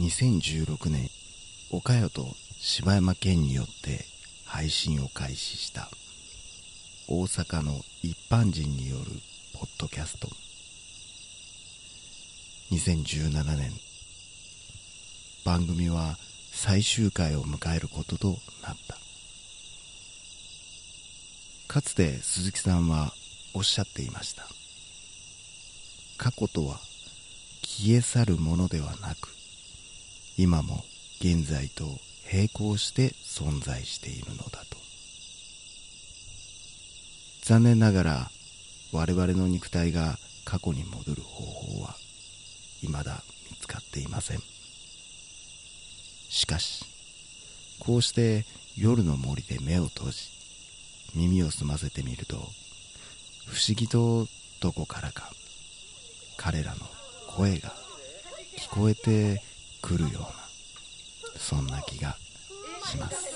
[0.00, 1.10] 2016年
[1.70, 4.06] 岡代と柴山健によって
[4.46, 5.90] 配信を開始した
[7.06, 9.04] 大阪の一般人による
[9.52, 10.28] ポッドキャスト。
[12.72, 13.72] 2017年
[15.44, 16.16] 番組は
[16.50, 18.96] 最終回を迎えることとなった。
[21.68, 23.12] かつて鈴木さんは
[23.52, 24.46] おっしゃっていました。
[26.16, 26.80] 過去とは
[27.62, 29.39] 消え去るものではなく
[30.42, 30.82] 今も
[31.20, 31.84] 現在と
[32.32, 34.78] 並行して存在しているのだと。
[37.42, 38.30] 残念ながら
[38.90, 40.16] 我々の肉体が
[40.46, 41.94] 過去に戻る方法は
[42.80, 44.38] 未だ見つかっていません。
[46.30, 46.86] しかし
[47.78, 48.46] こうして
[48.78, 50.16] 夜の森で目を閉じ
[51.14, 54.26] 耳を澄ませてみると不思議と
[54.62, 55.30] どこからか
[56.38, 56.86] 彼らの
[57.28, 57.74] 声が
[58.56, 59.49] 聞こえて
[59.82, 60.08] くるよ。
[60.18, 60.28] うな
[61.38, 62.16] そんな気が
[62.86, 63.30] します。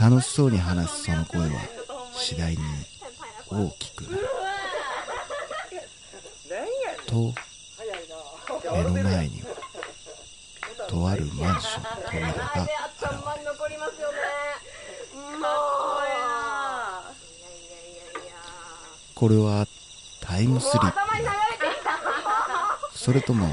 [0.00, 1.46] 楽しそうに話すその声は
[2.14, 2.58] 次第に
[3.50, 4.28] 大きくなる。
[7.06, 7.34] と
[8.72, 9.48] 目の前には
[10.88, 12.70] とあるマンションの扉が現
[13.38, 13.58] れる
[19.14, 19.66] これは
[20.20, 20.98] タイムスリップ
[22.98, 23.46] それとも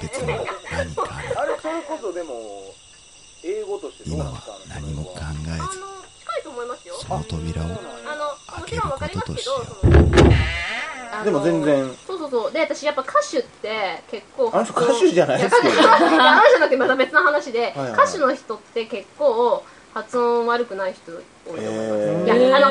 [0.00, 0.28] 別の
[0.72, 1.28] 何かある？
[1.36, 2.74] あれそれこそでも
[3.44, 5.58] 英語としてどう今は何も考えず
[7.06, 9.52] その扉を開けることとしよ
[11.12, 11.84] あのでも全然。
[12.06, 12.52] そうそうそう。
[12.52, 15.74] で私やっぱ歌手って結構あの人歌手じゃないですけど。
[16.78, 19.62] また別の話で、はいはい歌手の人って結構
[19.94, 22.66] 発音悪くない人多いと思います、えいやーあの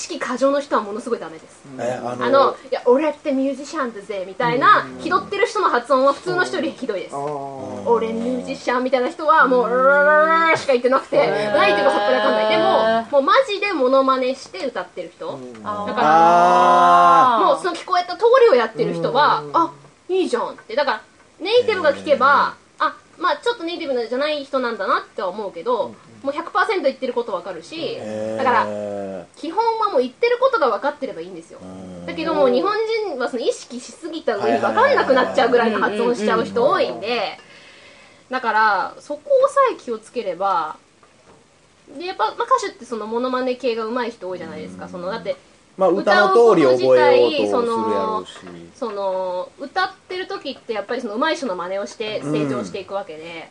[0.00, 1.62] 識過剰の人はものすごいダメです。
[1.78, 7.14] えああのいや俺ってミュージシャンだぜみたいな気取ってる人の発音は普通の人よりひどいです。
[7.14, 11.18] 俺ミュージシャンみたいな人はもう「ルルルルル」しか言ってなくて
[11.54, 12.48] 何言ってるかさっぱりわかんない。
[12.48, 15.26] でももうマジでモノマネして歌ってる人。
[15.26, 19.70] だからあもうその聞こえた通りをやってる人は、あ
[20.08, 20.74] いいじゃんって。
[20.74, 21.02] だから
[21.40, 28.36] ネイティブが聞けば、あまあちょっとネイティブじゃない人なんだなっては思うけど、もう100%言ってることわかるし、ー。
[28.36, 32.72] だからえ基本はもう言ってることが分かってればいいんですよ、ーだけども日本
[33.08, 37.38] 人はその意識しすぎた上に分かんなくなっちゃうぐらいの発音しちゃう人多いんで
[38.30, 40.76] だからそこさえ気をつければ
[41.98, 44.88] でやっぱ、まあ、歌手ってそのモノマネ系が上手い人多いじゃないですか。
[44.88, 45.36] そのだって
[45.76, 48.32] まあ歌の通り覚えようとするやろうし
[48.74, 53.50] その歌ってる時ってやっぱりその上手い人の真似をして成長していくわけで、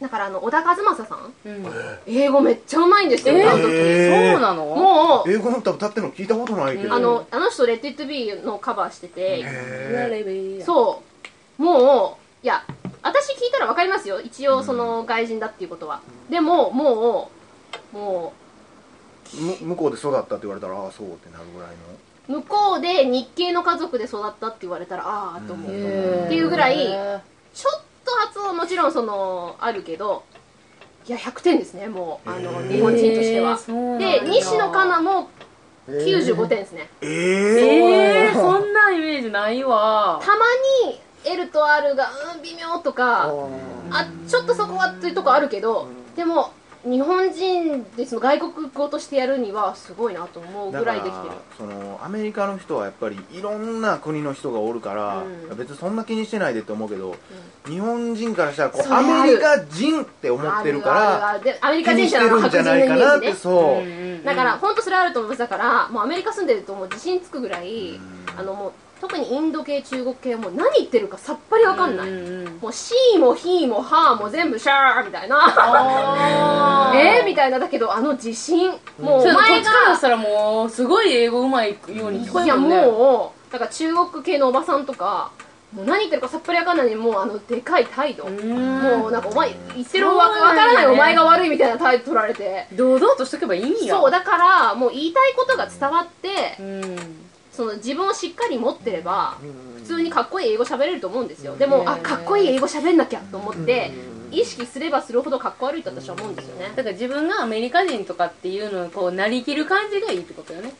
[0.00, 1.32] だからあの小田和正さん？
[1.44, 1.66] うん。
[2.06, 4.64] 英語めっちゃ上手いんですよ、え歌う時ーそうなの？
[4.64, 6.94] もう英語の歌歌ってるの聞いたことないけど。
[6.94, 9.42] あのあの人「レッド・イット・ビー」のカバーしてて。
[9.44, 11.02] へそ
[11.58, 11.62] う。
[11.62, 12.64] もういや
[13.02, 14.20] 私聞いたら分かりますよ。
[14.20, 16.00] 一応その外人だっていうことは、
[16.30, 17.30] でもも
[17.92, 22.38] うもーむ向こうで育ったって言われたらああそうってなるぐらいの。
[22.38, 26.76] う向こうで日系の家族で育ったって言われたらああと思う、っていうぐらい
[27.52, 27.82] ちょっと
[28.26, 30.24] 発音もちろんそのあるけど
[31.06, 33.58] いや100点ですねもうあの日本人としては、
[33.98, 35.30] で西野カナも
[35.88, 40.20] 95点ですね、ええー、そんなイメージないわ。
[40.22, 40.44] たま
[40.86, 43.32] に L と R がうん微妙とか
[43.90, 46.52] あちょっとそこはというとこあるけどでも
[46.82, 51.34] 日本人でその外国語としてやるにはすごいなと思うぐらいできてる。
[51.58, 55.56] そのアメリカの人はやっぱりいろんな国の人がおるから、うん。
[55.58, 57.16] 別にそんな気にしてないでって思うけど、
[57.66, 62.20] 日本人からしたらこうアメリカ人って思ってるからアメリカ人じゃ
[62.62, 68.00] ないかなってそう、だから本当それあると思いますだからもうアメリカ住んでるともう自信つくぐらい
[68.36, 72.10] あのもう特にインド系中国系は もう何言ってるかさっぱりわかんない、
[72.60, 76.92] もう「シー」も「ヒー」も「ハー」も全部「シャー」みたいな。
[76.94, 78.70] えーみたいなだけどあの自信。
[79.00, 82.82] もうおそれこ前っちからがしたらもうすごい英語うまいように聞こえいやるもんね。
[82.82, 85.30] もうだから中国系のおばさんとか
[85.72, 86.86] もう何言ってるかさっぱりわかんない。
[86.86, 88.24] のにもうあのでかい態度。
[88.24, 92.66] もうなんかお前言ってるわわからないお前が悪いみたいな態度取られて。
[92.72, 93.94] 堂々としとけばいいんや。
[93.96, 99.36] そうだからもう言いたいことが伝わってうんその自分をしっかり持ってれば
[99.76, 101.56] 普通にかっこいい英語喋れると思うんですよ。
[101.56, 103.92] でもあかっこいい英語喋んなきゃと思って
[104.30, 106.72] 意識すればするほどかっこ悪いと私は思うんですよね。
[106.76, 110.72] だから自分がアメリカ人とかっていうのをこうなりきる感じがいいってことよね。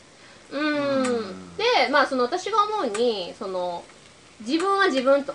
[0.53, 1.57] うーん。
[1.57, 3.85] でまあその私が思うにその
[4.41, 5.35] 自分は自分と。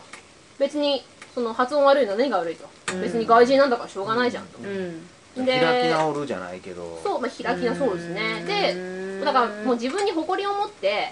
[0.58, 1.04] 別に
[1.34, 2.66] その発音悪いの何が悪いと、
[3.02, 5.46] 別に外人なんだからしょうがないじゃんと、うん。
[5.46, 6.98] で開き直るじゃないけど。
[7.04, 8.38] そう、まあ、開きなそうですね。
[8.40, 9.20] うん。
[9.20, 11.12] でだからもう自分に誇りを持って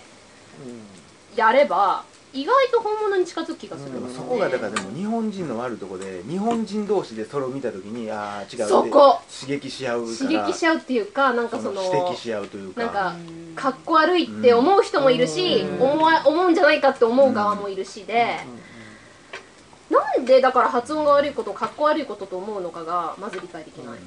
[1.36, 2.04] やれば
[2.34, 9.22] 意外と本物に近づく気がする、でもそこがだからでも日本人の悪いとこで日本人同士でそれを見た時にああ違うそこ。
[9.30, 12.82] 刺激し合う刺激し合うっていうかなんかその指摘し合うというか。
[12.82, 13.16] なんか
[13.56, 15.82] かっこ悪いって思う人もいるし、うん。
[15.92, 18.40] 思わ思うんじゃないかって思う側もいるしで、
[19.92, 24.00] なんでだから発音が悪いことをかっこ悪いことと思うのかがまず理解できない、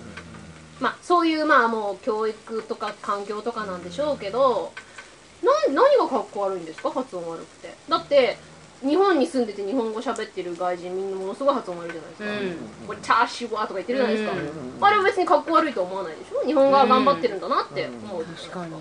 [0.81, 4.96] まあそういうまあもう教育とか環境とかなんでしょうけどなん
[5.43, 6.91] 何がかっこ悪いんですか？
[6.91, 7.75] 発音悪くて。
[7.89, 8.37] だって
[8.83, 12.87] 日本に住んでて日本語喋ってる外人みんなものすごい発音悪いじゃないですか、うん。
[12.87, 14.37] これチャーシューはとか言ってるじゃないですか、う
[14.81, 14.85] ん。
[14.85, 16.47] あれは別にかっこ悪いと思わないでしょ？
[16.47, 18.67] 日本語は頑張ってるんだなって思う、確か。
[18.67, 18.73] に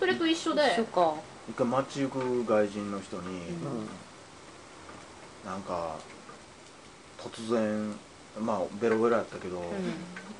[0.00, 0.74] それと一緒で。
[0.76, 1.14] そっか
[1.48, 3.88] 一回街行く外人の人に、うん。
[5.44, 5.96] なんか
[7.18, 7.94] 突然
[8.40, 9.62] まあベロベロやったけど「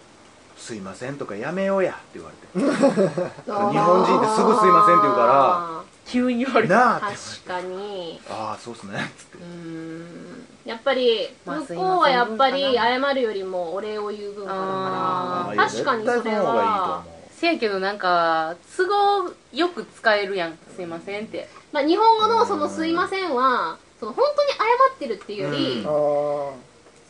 [0.63, 2.43] すいません」とか「やめようや」って言われて。
[2.55, 7.01] 日本人ってすぐすいませんって言うか急に言われて確
[7.47, 8.99] かにああそうっすね。
[8.99, 10.47] っつってうーん。
[10.65, 15.69] やっぱりまあ向こうはやっぱり謝るよりもお礼を言う文化だあーから。
[15.71, 17.99] 確かにそれ絶対の方がいいとは思せやけどなん。
[17.99, 20.59] か都合よく使えるやん。
[20.77, 21.49] すいませんって。
[21.73, 24.57] まあ日本語のその「すいませんは」その本当に謝
[24.95, 25.87] ってるっていうより、うん。
[25.87, 26.53] あ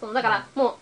[0.01, 0.79] そのだからも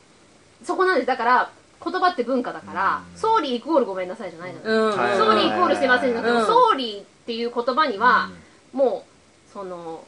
[0.62, 1.06] うそこなんです。
[1.06, 1.50] だから
[1.82, 3.18] 言葉って文化だから「うん。
[3.18, 5.08] Sorry イコールごめんなさい」じゃないじゃないですかうん。
[5.08, 5.18] はい。
[5.18, 6.46] Sorry イコールすいませんじゃなくて、うん。
[6.46, 8.30] Sorry っていう言葉には、
[8.72, 9.04] も
[9.48, 10.04] うその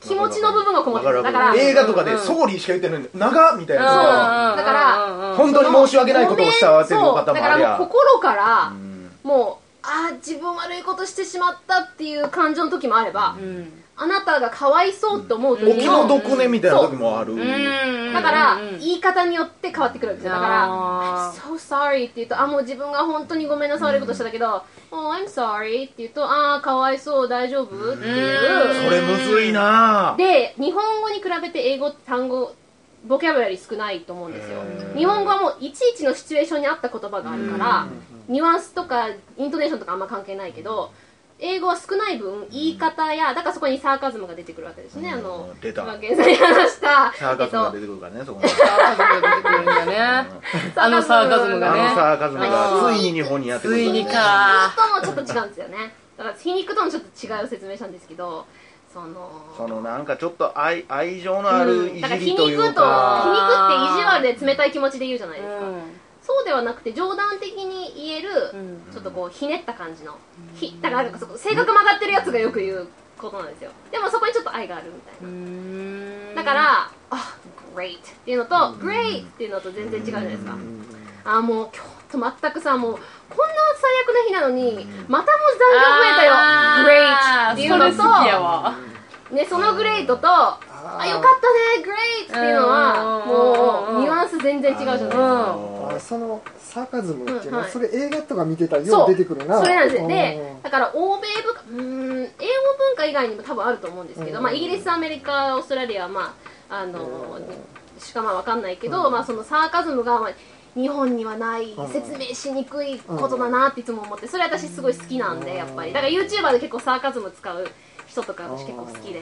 [0.00, 1.22] 気持ちの部分がこもってる。
[1.22, 2.18] だから映画とかで「うん。
[2.18, 9.12] Sor ry」しか言ってないのに「長っ」みたいなそうさだから本当に申し訳ないことをしたっていう方もだからもう心から、うん。
[9.22, 17.34] もうああ自分悪いことしてしまったっていう感情の時もあれば、うんあなたがかわいそうって思うお時も、気の毒ねみたいな時もある。
[17.34, 18.12] うん。
[18.12, 18.78] だから、うん。
[18.78, 20.32] 言い方によって変わってくるんですよ。
[20.32, 28.84] だからあ「I'm so sorry」って言うと「あもう自分が本当にごめんなさい悪いことしたんだけど「Oh I'm sorry」って言うと「ああかわいそう大丈夫?」っていう。
[28.84, 30.14] それむずいな。
[30.16, 32.54] で日本語に比べて英語って単語
[33.04, 34.60] ボキャブラリー少ないと思うんですよ。
[34.96, 37.86] 日本語はもういちいちのシチュエーションに合った言葉があるから
[38.28, 40.90] ニュアンスとかイントネーションとかあんま関係ないけど
[41.44, 45.10] 英語は少ない分言い方やだからそこにサーカズムが出てくるわけですね。
[45.10, 45.82] あのうん出た。
[45.82, 47.12] 今現在に話した。
[47.12, 48.48] サーカスムがえっ出てくるからねそこに。
[48.48, 49.98] サーカズムが出てくるんだね。
[50.76, 51.82] あのサーカズムあがね。
[51.82, 55.92] のサーカスムがついに日本にやってくるついに皮か肉ともちょっと違うんですよね。
[56.16, 58.46] だから皮肉ともちょっと違いを説明したんですけど
[58.92, 65.82] そのそのなんかちょっと愛愛情のあるいだからじりという皮肉と皮肉ってか意地悪で冷たい気持ちで言うじゃないですか、うん
[66.22, 68.92] そうではなくて冗談的に言える、うん。
[68.92, 70.18] ちょっとこうひねった感じの、
[70.54, 72.88] ひだからなんかそこ性格曲がってるやつがよく言う
[73.18, 73.70] ことなんですよ。
[73.90, 76.34] でもそこにちょっと愛があるみたいな、うん。
[76.36, 77.36] だから「あ
[77.74, 80.56] great」っていうのと「great」っていうのと全然違うじゃないですか、
[81.24, 81.82] あもう今
[82.20, 86.34] 日と全くさもうこんな最悪な日なのにまたも残業増えたよ。
[86.86, 88.92] great っていうのと
[89.32, 90.58] ね、そのグレートと、あ
[91.06, 95.56] よかったね、グレートっていうのは、もう、ニュアンス全然違うじゃないですか。
[96.02, 97.70] あそのサーカズムっていうのは、うんはい。
[97.70, 99.12] それ映画とか見てたらよそう。
[99.12, 99.60] う出てくるな。
[99.60, 100.06] それなんですよ。
[100.06, 102.30] うで、だから欧米文化、うーん、英語
[102.78, 104.44] 文化以外にも多分あると思うんですけど、うん。
[104.44, 106.34] まあ、イギリス、アメリカ、オーストラリアは、ま
[106.68, 107.38] あ、あの、
[107.98, 110.30] しかまあわかんないけど、まあ、そのサーカズムが、まあ、
[110.74, 111.92] 日本にはないうん。
[111.92, 115.92] 説明しにくいことだなっていつも思ってそれ私すごい好きなんでやっぱり。
[115.92, 117.68] だから YouTuber で結構サーカズム使う
[118.06, 119.20] 人とか私結構好きで。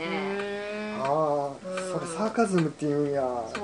[1.02, 1.06] ああ
[1.92, 3.22] それサーカズムっていうんや。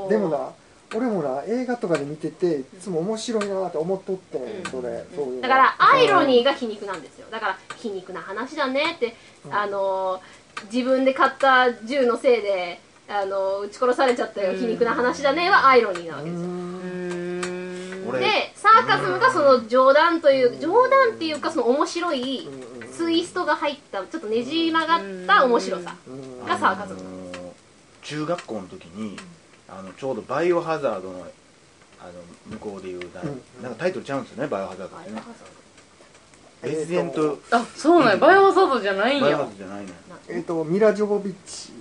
[0.08, 0.50] でもな
[0.94, 4.70] 俺もな映画とかで見てていつも面白いなって思っとって、うん。
[4.70, 5.04] それ。
[5.14, 5.40] そういうの。
[5.42, 7.26] だからアイロニーが皮肉なんですよ。
[7.30, 9.16] だから皮肉な話だねって、
[9.50, 10.20] あの
[10.72, 22.48] 自分で買った銃のせいであの撃ち殺されちゃったよ、皮肉な話だねはアイロニーなわけですよ、俺でサーカズムがその冗談という冗談っていうかその面白い
[22.92, 27.00] ツイストが入ったちょっとねじ曲がった面白さうんがサーカズム。
[27.00, 27.02] あ
[27.36, 27.52] の
[28.02, 29.16] 中学校の時に
[29.68, 31.26] あのちょうどバイオハザードの
[32.00, 32.12] あの
[32.52, 33.42] 向こうでいうな,、うん。
[33.62, 35.22] なんかタイトルちゃうんですよねバイオハザードってね。
[36.62, 38.16] レジデントあそうなんや。
[38.16, 39.92] バイオハザードじゃないんバイオハやザードじゃないね
[40.28, 41.72] えっ、とミラ・ジョボビッチ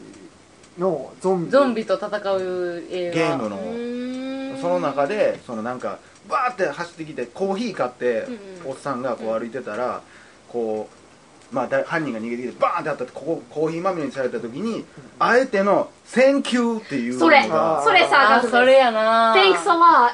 [0.77, 1.51] のゾンビ。
[1.51, 3.15] ゾンビと戦う映画。
[3.15, 3.57] ゲームの。
[3.57, 4.61] うーん。
[4.61, 5.99] その中でそのなんか
[6.29, 8.33] バーって走ってきてコーヒー買って、うん
[8.65, 8.71] うん。
[8.71, 10.01] おっさんがこう歩いてたら、
[10.49, 11.04] こう
[11.51, 14.85] まあだ犯人が逃げてきてバーンってあったってここコーヒーまみれにされた時に、
[15.19, 17.47] あえての「センキュー」っていうのそれ。
[17.47, 19.33] がそれ sarcasm あそれやな。
[19.35, 20.11] Thanks a lot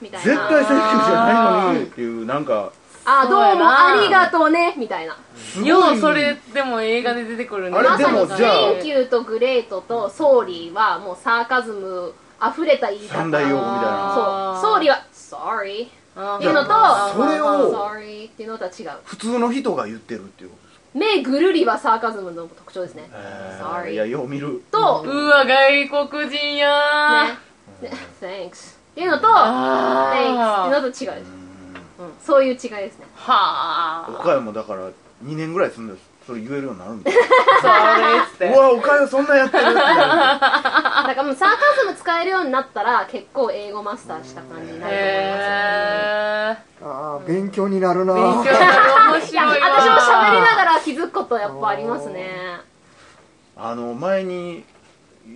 [0.00, 0.26] みたいな。
[0.26, 2.72] 絶対「Thank you」じゃないのにっていうなんか
[3.04, 4.74] あどうもありがとうね。
[4.76, 5.16] みたいな。
[5.64, 7.76] ようそれでも映画で出てくるね。
[7.76, 8.54] あれでまさに「もじゃあ。
[8.74, 13.14] Thank you」と「Great」と「Sorry」はもう sarcasm 溢れた言い方。
[13.14, 14.12] 三大用語みたいな。
[14.62, 14.72] そう。
[14.72, 16.36] ソーリーは「Sorry」あー。
[16.36, 16.70] っていうのと
[17.14, 18.90] それを「Sorry」っていうのとは違う。
[19.04, 20.56] 普通の人が言ってるっていうこ
[20.94, 23.08] 目ぐるりはサーカズムの特徴ですね。
[23.12, 24.62] え Sorry ーいやよう見る。
[24.70, 27.38] と、うわ外国人や
[27.80, 27.96] ね、ね。
[28.20, 31.04] Thanks っていうのと Thanks っていうのと違いです、
[31.98, 32.06] うん。
[32.06, 33.06] うん、そういう違いですね。
[33.14, 34.16] はあ。
[34.20, 34.88] 岡山だから
[35.24, 37.10] 2年ぐらい住んでそれ言えるようになるんだ。
[37.10, 37.20] そうで
[38.30, 38.48] すって。
[38.48, 39.96] うわ岡山そんなやってるってなる。
[39.96, 40.04] だ
[40.40, 45.42] からもうサーカズム使えるようになったら結構英語マスターした感じになると思います。
[45.42, 48.14] へえああ勉強になるな。
[48.14, 48.38] 勉強。
[48.40, 48.52] になる
[49.12, 49.68] 面いや白いわ。
[49.68, 52.30] 私も喋りながら気づくことやっぱありますね。
[53.56, 54.64] あの前に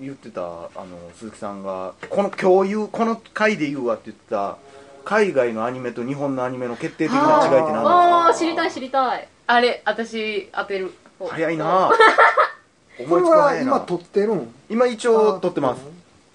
[0.00, 4.57] 言ってたあの鈴木さんがこの今日言うこの回で言うわって言ってた
[5.06, 8.44] 海外のアニメと日本のアニメの決定的な違いって何ああですか？
[8.44, 9.28] 知りたい知りたい。
[9.46, 10.92] あれ私当てる。
[11.30, 11.92] 早いな。
[12.98, 13.72] 思これいつかないな。
[13.72, 14.54] は今撮ってるん？
[14.68, 15.80] 今一応撮ってます。
[15.80, 15.88] あ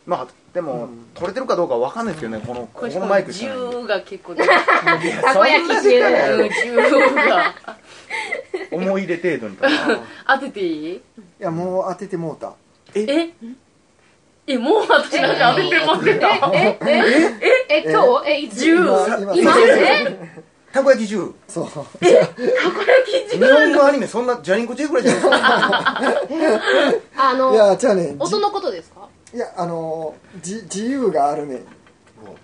[0.06, 1.06] まあでも、うん。
[1.14, 3.84] 撮れてるかどうかわかんないですけどねこのこのマイクしかない。
[3.88, 4.54] が結構出た
[5.36, 7.54] こ焼き銃が。
[8.72, 9.58] 思い入れ程度に
[10.28, 10.94] 当てていい？
[10.96, 11.02] い
[11.40, 12.54] やもう当ててもうた。
[12.96, 13.02] え？
[13.04, 13.30] え？
[14.60, 16.52] もう私なんか当てて持ってた。
[16.54, 16.90] ええ
[17.70, 18.30] ええ今日？
[18.30, 18.60] えいつ？
[18.60, 19.34] 銃今今？
[19.36, 19.54] 今？
[19.60, 20.44] え？
[20.74, 21.70] たこ焼き銃そう。
[21.70, 27.02] たこ焼き日本のアニメそんなジャニンコチェぐらいじゃないですか。
[27.30, 29.08] あのいやじゃあね音のことですか？
[29.32, 31.64] じいやあのじ自由があるね。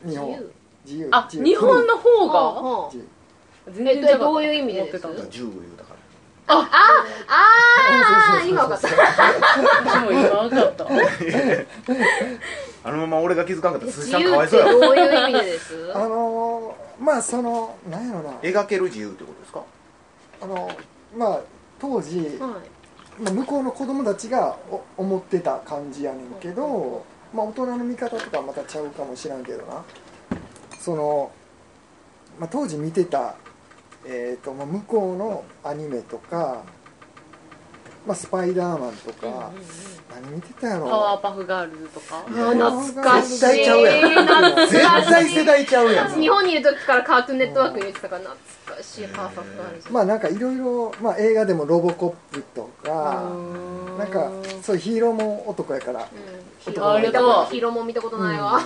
[0.06, 0.40] 日本。
[0.86, 1.10] 自由？
[1.12, 2.30] あ日本の方
[2.90, 2.90] が？
[3.70, 5.56] 全然違うどういう意味ででってた銃を言
[6.50, 6.70] あ
[7.28, 10.84] ああ今分かった私も今分かった。
[10.86, 10.90] ら
[12.84, 15.92] あのまま俺が気づかんかったら鈴木さんかわいそうやどういう意味でです？
[15.94, 18.32] あのまあそのなんやろな。
[18.42, 19.64] 描ける自由ってことですか？
[20.42, 20.72] あの
[21.16, 21.42] まあ
[21.80, 22.38] 当時、はい。
[23.20, 29.84] まあ、向こうの子供たちがお思ってた感じやねんけど、まあ、大人の見方とかはまたちゃうかもしらんけどな。
[30.80, 31.32] その、
[32.40, 33.34] まあ、当時見てた、
[34.06, 36.64] えーとまあ、向こうのアニメとか、
[38.06, 39.52] まあ、スパイダーマンとか、
[40.10, 40.88] 何見てたやろ？
[40.88, 42.24] パワーパフガールズとか？
[42.26, 43.38] 懐かしい。
[43.38, 44.10] 絶対ちゃうやん。
[44.26, 44.72] 懐かしい。
[44.72, 46.10] 絶対世代ちゃうやん。
[46.10, 49.08] 私日本にいる時からカートゥーンネットワークに入れてたから懐かしい。
[49.10, 53.30] パーファクトなんですよまあなんかいろいろまあ映画でもロボコップとか
[54.00, 56.08] なんかそういうヒーローも男やからうん。
[56.64, 58.62] ヒーローも見たことないわ、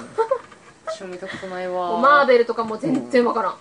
[0.85, 3.55] 私も見たことない もわうマーベルとかも全然わからん、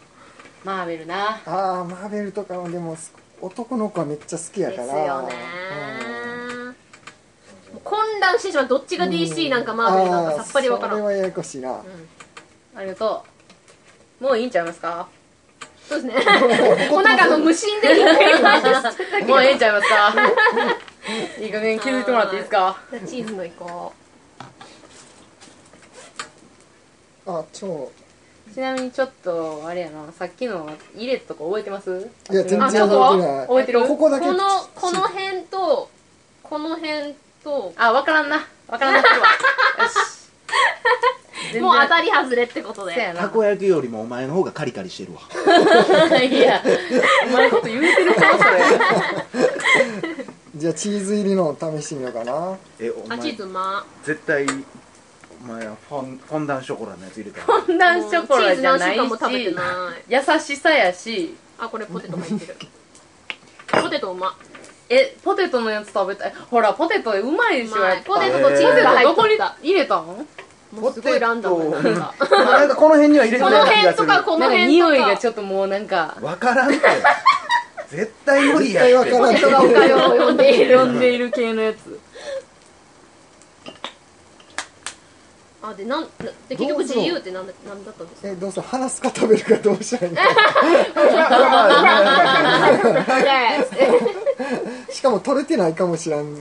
[0.65, 1.41] マーベルな。
[1.47, 5.35] ああマーベルとかはでもす男の子はめっちゃ好きやですからよね。
[7.73, 8.69] もう混乱してしまう。
[8.69, 11.81] どっちが DC なんかマーベルなんかさっぱりわからん、それはややこしいな、
[12.75, 13.25] ありがと
[14.21, 14.25] う。
[14.25, 15.09] もういいんちゃいますか？
[15.89, 16.89] そうですね。
[16.91, 20.15] もうなんかあの無心で一回話しもうええんちゃいますか？
[21.41, 22.79] いい加減気づいてもらっていいですか？
[22.91, 23.93] じゃあチーズのいこ
[27.27, 27.91] あ超
[28.53, 32.09] ちなみにちょっとあれやなさっきの入れとか覚えてます？
[32.31, 33.47] いや全然あちょっと覚えてない。
[33.47, 33.81] 覚えてる？
[33.81, 34.27] うここだけ。
[34.27, 34.39] この
[34.75, 35.91] この辺と
[36.43, 37.73] この辺と。
[37.77, 38.39] あ分からんな。
[38.69, 39.01] 分からんな
[41.55, 43.15] よもう当たり外れってことで。
[43.17, 45.21] たこ焼きよりもお前の方がカリカリしてるわ。
[46.21, 46.63] いや
[47.27, 48.61] お前のこと言うてるかそれ。
[50.57, 52.57] じゃあチーズ入りの試してみようかな。
[52.79, 53.85] えお前あチーズうま。
[54.05, 54.49] 絶対お
[55.47, 57.39] 前はフォンフォンダンショコラのやつ入れた。
[57.39, 59.65] らフォンダンショコラじゃないチーズ何週間も食べてない。
[60.09, 61.35] 優しさやし。
[61.59, 62.57] あこれポテト入ってる。
[63.83, 64.37] ポテトうま。
[64.89, 66.35] えポテトのやつ食べたい。
[66.51, 67.77] ほらポテトうまいでしょ。
[68.05, 70.27] ポテトとチーズが入どこにってた入れたん？
[70.73, 71.71] もうすごいランダムに。
[71.71, 71.83] なん
[72.69, 74.07] かこの辺には入れてこのない気がする。
[74.07, 74.93] 辺とかこの辺とか。
[74.93, 76.17] 匂いがちょっともうなんか。
[76.21, 76.81] わからんって
[77.89, 79.33] 絶対無理や絶対わってからん。
[79.33, 80.79] ポテトがおかよを呼んでいる。
[80.79, 82.00] 呼んでいる系のやつ
[85.63, 86.05] あでなん
[86.49, 88.29] で結局自由ってなんだなんだったんですか？
[88.29, 90.21] えどうする話すか食べるかどうしたらいいの
[94.91, 96.37] しかも取れてないかもしらん。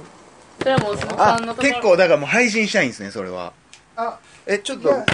[0.59, 3.53] それはもう鈴木あさんのところ結構だからもう配信したいんですねそれは。
[3.95, 5.05] あえちょっとあ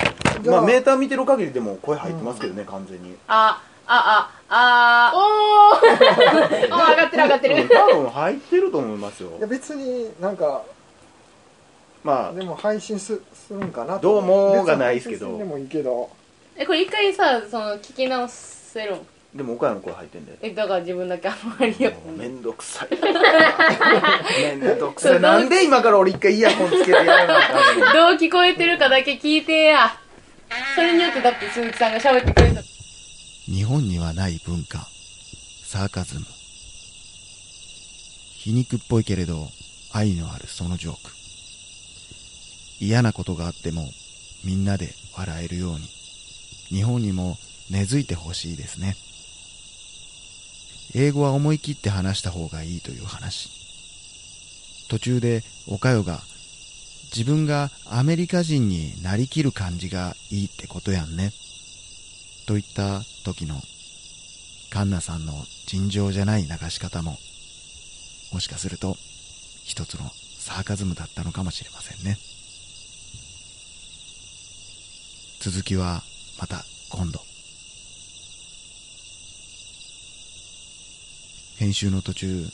[0.45, 3.15] まあメーター見てる限りでも声入ってますけどね完全に。
[3.27, 6.73] ああああおー。
[6.73, 7.69] あ上がってる上がってる。
[7.69, 9.29] 多分入ってると思いますよ。
[9.37, 10.61] いや別になんか
[12.05, 15.25] まあでも配信すするんかなどうもがないですけど。
[15.31, 16.09] 別に配信すんでもいいけど。
[16.55, 18.99] えこれ一回さその聞き直せるん？
[19.35, 22.89] でも岡山の声入ってんでえだから自分だけあんまりよもうめんどくさい。
[24.39, 25.19] めんどくさい。
[25.19, 29.99] なんで今から俺一回イヤホンつけてやらなあかどう聞こえてるかだけ聞いてや。
[30.75, 32.61] それによってだって鈴木さんが喋ってくれた。
[32.61, 34.87] 日本にはない文化。
[35.65, 36.25] サーカズム。
[38.37, 39.49] 皮肉っぽいけれど
[39.91, 40.99] 愛のあるそのジョーク
[42.79, 43.89] 嫌なことがあっても
[44.43, 45.79] みんなで笑えるように
[46.69, 47.37] 日本にも
[47.71, 48.95] 根付いてほしいですね。
[50.93, 53.49] 英語は思い切って話した方がいいという話。
[54.89, 56.21] 途中でおかよが
[57.15, 61.31] 自分がアメリカ人になりきる感じがいいってことやんね。
[62.45, 63.61] と言った時の
[64.69, 65.33] カンナさんの
[65.67, 67.17] 尋常じゃない流し方も
[68.31, 68.97] もしかすると
[69.63, 72.17] 一つのサーカズムだったのかもしれませんね。
[75.45, 76.01] 続きは
[76.41, 77.19] また今度。
[81.59, 82.45] 編集の途中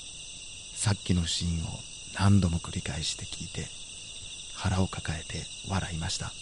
[0.75, 1.79] さっきのシーンを
[2.19, 3.69] 何度も繰り返して聞いて
[4.57, 6.33] 腹を抱えて笑いました。